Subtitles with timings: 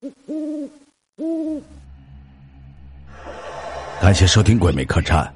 [0.00, 0.70] 呜呜
[1.16, 1.62] 呜
[4.00, 5.34] 感谢收听《鬼魅客栈》，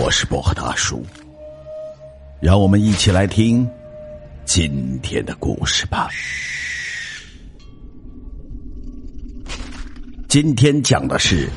[0.00, 1.04] 我是薄荷大叔，
[2.40, 3.68] 让我们一起来听
[4.44, 6.08] 今天的故事吧。
[10.28, 11.50] 今天讲的是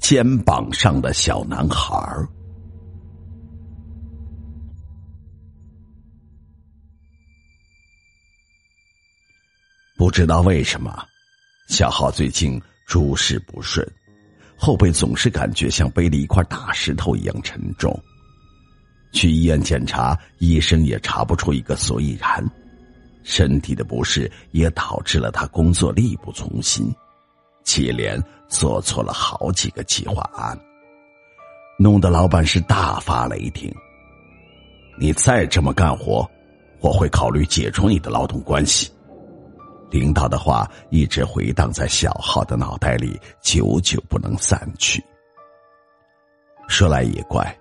[0.00, 1.96] 肩膀上的小男孩。
[10.00, 11.04] 不知道为什么，
[11.68, 13.86] 小浩最近诸事不顺，
[14.56, 17.94] 后背总是感觉像背了一块大石头一样沉重。
[19.12, 22.42] 去医院检查，医生也查不出一个所以然。
[23.24, 26.90] 身体的不适也导致了他工作力不从心，
[27.62, 30.58] 接连做错了好几个计划案，
[31.78, 33.70] 弄得老板是大发雷霆。
[34.98, 36.26] 你再这么干活，
[36.80, 38.90] 我会考虑解除你的劳动关系。
[39.90, 45.02] 领导的话一直回荡在小浩的脑袋里，久久不能散去。
[46.68, 47.58] 说来也怪，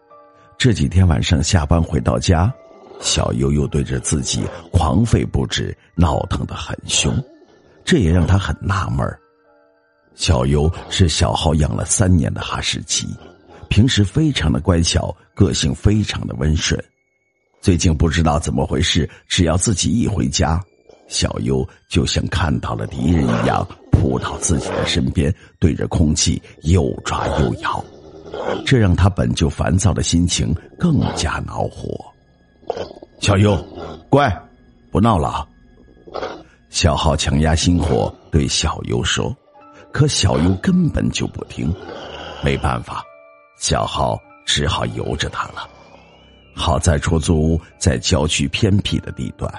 [0.58, 2.54] 这几天晚上下班回到家，
[3.02, 7.12] 小悠悠对着自己狂吠不止，闹腾的很凶，
[7.84, 9.08] 这也让他很纳闷
[10.14, 13.08] 小优是小浩养了三年的哈士奇，
[13.70, 16.80] 平时非常的乖巧，个性非常的温顺。
[17.61, 20.61] 最近不知道怎么回事，只要自己一回家。
[21.10, 27.84] 小优就像看到了敌人一样，扑到自己的身边，对着空气又抓又咬，
[28.66, 31.90] 这让他本就烦躁的心情更加恼火。
[33.20, 33.58] 小优，
[34.10, 34.32] 乖，
[34.92, 35.46] 不闹了。
[36.70, 39.36] 小浩强压心火对小优说，
[39.92, 41.73] 可小优根本就不听。
[42.44, 43.04] 没办法，
[43.60, 45.68] 小浩只好由着他了。
[46.54, 49.52] 好在出租屋在郊区偏僻的地段。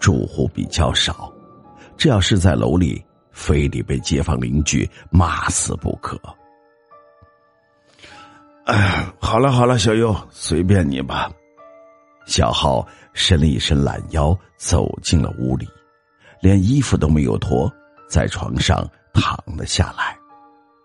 [0.00, 1.30] 住户比较少，
[1.96, 6.18] 这要是在楼里，非得被街坊邻居骂死不可。
[8.64, 11.30] 哎，好了好了，小优，随便你吧。
[12.26, 15.68] 小浩伸了一伸懒腰，走进了屋里，
[16.40, 17.70] 连衣服都没有脱，
[18.08, 20.16] 在床上躺了下来。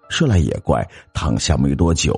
[0.10, 2.16] 说来也怪，躺下没多久，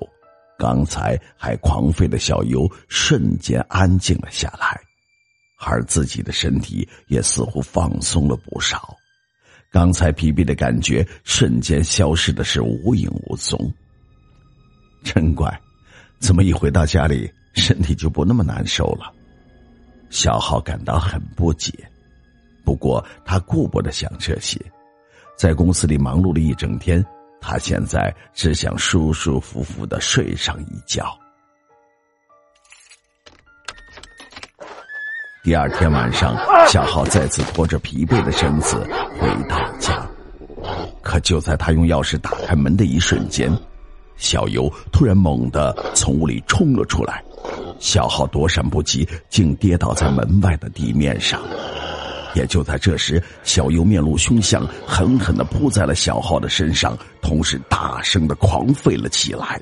[0.57, 4.79] 刚才还狂吠的小优瞬间安静了下来。
[5.57, 8.95] 而自己的身体也似乎放松了不少，
[9.71, 13.59] 刚才疲惫的感觉瞬间消失的是无影无踪。
[15.03, 15.59] 真怪，
[16.19, 19.13] 怎么一回到家里身体就不那么难受了？
[20.09, 21.71] 小浩感到很不解，
[22.63, 24.59] 不过他顾不得想这些，
[25.37, 27.03] 在公司里忙碌了一整天，
[27.41, 31.17] 他现在只想舒舒服服的睡上一觉。
[35.47, 36.35] 第二天晚上，
[36.67, 38.85] 小浩再次拖着疲惫的身子
[39.17, 40.05] 回到家。
[41.01, 43.49] 可就在他用钥匙打开门的一瞬间，
[44.17, 47.23] 小优突然猛地从屋里冲了出来。
[47.79, 51.39] 小浩躲闪不及，竟跌倒在门外的地面上。
[52.33, 59.61] 也就在这时，小优面露凶相，狠狠的扑在了小浩的身上，同时大声的狂吠了起来。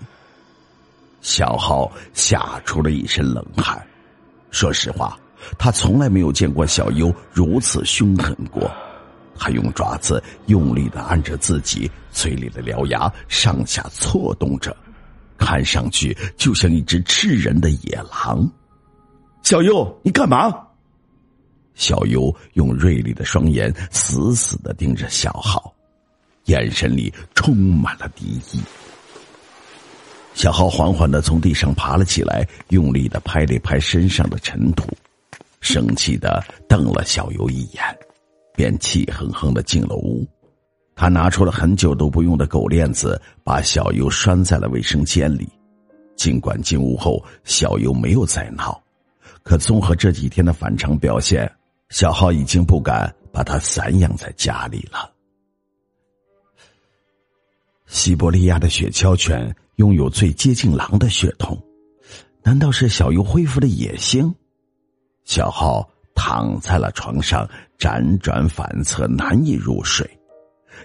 [1.21, 3.79] 小浩吓出了一身冷汗。
[4.49, 5.15] 说实话。
[5.57, 8.71] 他从来没有见过小优如此凶狠过，
[9.37, 14.75] 他用爪子用力的按着自己嘴里的獠牙，上下错动着，
[15.37, 18.49] 看上去就像一只吃人的野狼。
[19.43, 20.53] 小优，你干嘛？
[21.75, 25.73] 小优用锐利的双眼死死的盯着小浩，
[26.45, 28.61] 眼神里充满了敌意。
[30.33, 34.87] 小浩缓缓的从地上爬了起来，用力的拍了拍身上的尘土。
[35.65, 37.83] 生气的瞪了小优一眼，
[38.53, 40.23] 便气哼哼的进了屋。
[40.95, 45.49] 他拿出了很久都不用的狗链子，把小优拴在了卫生间里。
[46.15, 48.79] 尽管进屋后小优没有再闹，
[49.41, 51.51] 可综合这几天的反常表现，
[51.89, 55.11] 小浩已经不敢把他散养在家里了。
[57.87, 61.59] 西伯利亚的雪橇犬拥有最接近狼的血统，
[62.43, 64.33] 难道是小优恢复了野性？
[65.25, 70.09] 小浩躺在了床上，辗转反侧，难以入睡。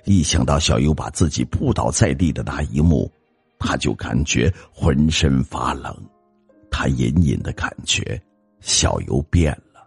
[0.05, 3.11] 一想到小优把自己扑倒在地的那一幕，
[3.59, 5.95] 他就感觉浑身发冷。
[6.71, 8.21] 他隐隐的感觉，
[8.61, 9.87] 小优变了，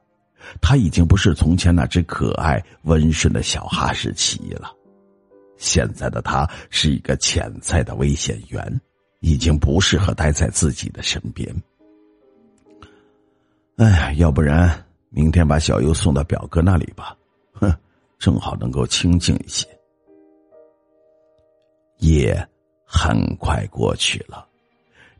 [0.62, 4.72] 他已经不是从前那只可爱温顺的小哈士奇了。
[5.58, 8.82] 现在的他是一个潜在的危险源，
[9.22, 11.52] 已经不适合待在自己的身边。
[13.78, 17.18] 哎，要不然明天把小优送到表哥那里吧。
[17.54, 17.74] 哼，
[18.20, 19.68] 正好能够清静一些。
[21.98, 22.48] 夜
[22.86, 24.46] 很快过去了，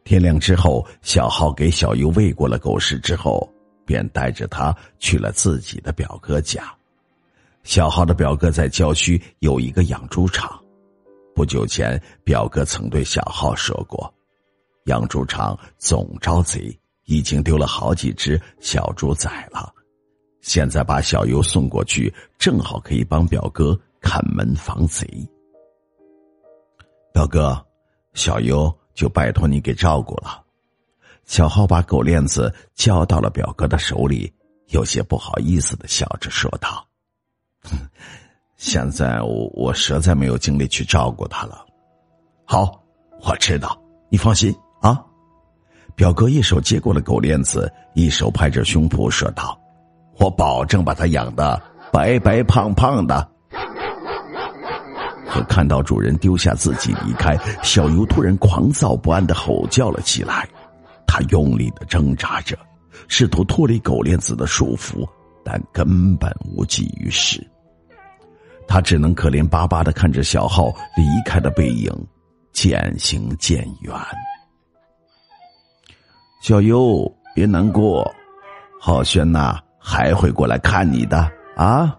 [0.04, 3.50] 天亮之后，小浩给小优喂过了狗食之后，
[3.86, 6.72] 便带着他去了自己的表哥家。
[7.64, 10.62] 小浩的表哥在郊区有一个养猪场，
[11.34, 14.14] 不久前，表哥曾对小浩说过，
[14.86, 19.74] 养猪场总招贼，已经丢了好几只小猪仔了。
[20.42, 25.08] 现在把小优送过去，正好可以帮表哥看门防贼。
[27.14, 27.66] 表哥，
[28.14, 30.44] 小优就拜托你给照顾了。
[31.26, 34.34] 小浩把狗链子交到了表哥的手里，
[34.68, 36.86] 有些不好意思的笑着说道
[38.58, 41.66] ：“现在我我实在没有精力去照顾他了。”
[42.44, 42.84] 好，
[43.22, 44.54] 我知道，你放心。
[45.96, 49.60] 表哥一手接过了狗链子，一手拍着胸脯说道。
[50.20, 51.62] 我保证把它养的
[51.92, 53.28] 白白胖胖的。
[55.28, 60.48] 可看到主人丢下自己离开，小优突然狂躁不安的吼叫了起来。
[61.08, 62.58] 他用力的挣扎着，
[63.08, 65.08] 试图脱离狗链子的束缚，
[65.44, 67.46] 但根本无济于事。
[68.68, 71.92] 他只能可怜巴巴的看着小浩离开的背影，
[72.52, 73.94] 渐行渐远。
[76.44, 78.06] 小优，别难过，
[78.78, 79.58] 浩轩呐。
[79.80, 81.98] 还会过来看你的啊！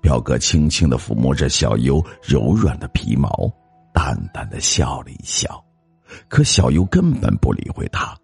[0.00, 3.28] 表哥轻轻的抚摸着小优柔软的皮毛，
[3.92, 5.64] 淡淡的笑了一笑。
[6.26, 8.16] 可小优根本不理会他，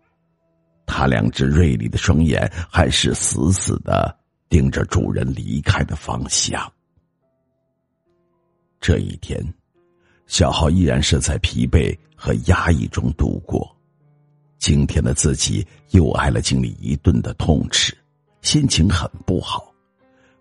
[0.87, 4.17] 他两只锐利的双眼还是死死的
[4.49, 6.69] 盯着主人离开的方向。
[8.81, 9.41] 这一天，
[10.27, 13.72] 小浩依然是在疲惫和压抑中度过。
[14.63, 17.93] 今天的自己又挨了经理一顿的痛斥。
[18.43, 19.75] 心情很不好，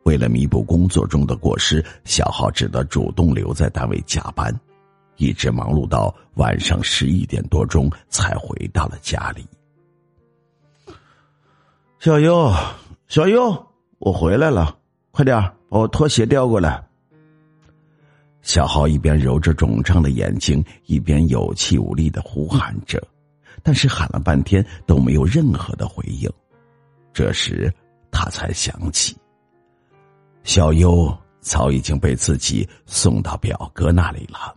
[0.04, 4.56] 为了弥补工作中的过失，小浩只得主动留在单位加班，
[5.18, 9.44] 一直忙碌到晚上十一点多钟才回到了家里。
[11.98, 12.54] 小优，
[13.08, 13.52] 小优，
[13.98, 14.78] 我回来了，
[15.10, 16.80] 快点把我拖鞋调过来。
[18.44, 23.02] 小浩一边揉着肿胀的眼睛，一边有气无力的呼喊着，
[23.64, 26.30] 但是喊了半天都没有任何的回应。
[27.14, 27.74] 这时。
[28.14, 29.16] 他才想起，
[30.44, 34.54] 小优早已经被自己送到表哥那里了。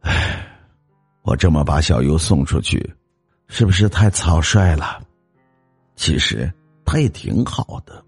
[0.00, 0.44] 唉，
[1.22, 2.84] 我这么把小优送出去，
[3.46, 5.00] 是不是太草率了？
[5.94, 6.52] 其实
[6.84, 8.04] 他也挺好的。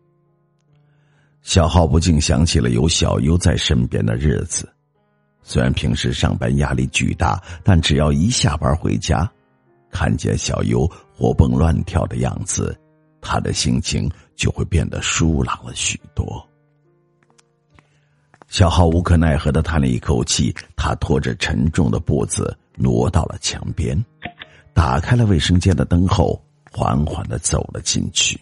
[1.40, 4.68] 小浩不禁想起了有小优在身边的日子，
[5.48, 9.26] 虽然平时上班压力巨大，但只要一下班回家，
[9.90, 10.86] 看见小优
[11.16, 12.78] 活蹦乱跳的样子。
[13.22, 16.46] 他的心情就会变得舒朗了许多。
[18.48, 23.98] 小浩无可奈何的叹了一口气，他拖着沉重的步子挪到了墙边，
[24.74, 26.38] 打开了卫生间的灯后，
[26.70, 28.38] 缓缓的走了进去。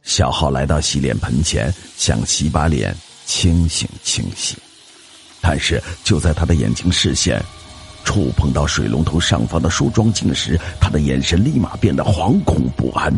[0.00, 2.96] 小浩来到洗脸盆前，想洗把脸，
[3.26, 4.58] 清醒清醒，
[5.40, 7.42] 但是就在他的眼睛视线。
[8.02, 13.14] 触碰到水龙头上方的梳妆镜时，他的眼神立马变得惶恐不安，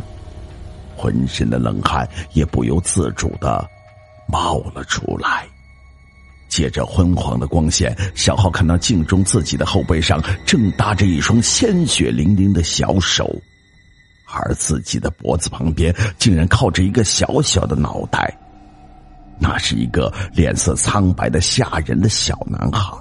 [0.97, 3.67] 浑身的冷汗也不由自主的
[4.27, 5.47] 冒了出来。
[6.49, 13.35] 借着昏黄的光线，小浩看到镜中自己的后背上正搭着一双鲜血淋淋的小手，
[14.27, 18.37] 而自己的脖子旁边竟然靠着一个小小的脑袋，
[19.43, 22.97] 那是一个脸色苍白的吓人的小男孩。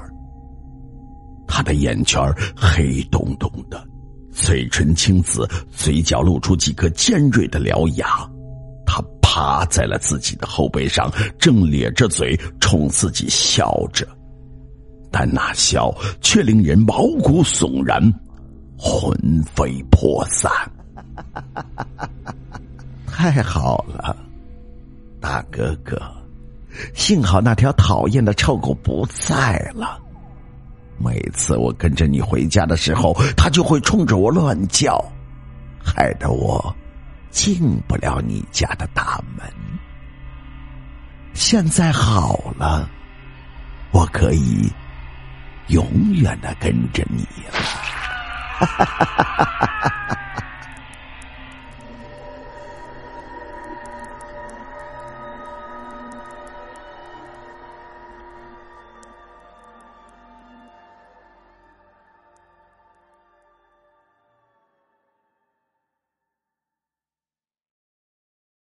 [1.48, 2.20] 他的眼圈
[2.56, 3.86] 黑洞洞的，
[4.32, 8.08] 嘴唇青紫，嘴角露出几颗尖锐的獠牙。
[8.86, 14.08] 他趴在了自己的后背上，正咧着嘴冲自己笑着，
[15.12, 18.02] 但那笑却令人毛骨悚然，
[18.78, 19.14] 魂
[19.54, 20.52] 飞魄散。
[23.06, 24.16] 太好了，
[25.20, 26.02] 大哥哥，
[26.94, 30.00] 幸好那条讨厌的臭狗不在了。
[30.98, 35.04] 每次我跟着你回家的时候，它就会冲着我乱叫，
[35.84, 36.76] 害得我
[37.32, 39.46] 进不了你家的大门。
[41.34, 42.90] 现在好了，
[43.92, 44.72] 我可以
[45.68, 47.60] 永远的跟着你了。
[48.60, 50.31] 哈哈哈哈哈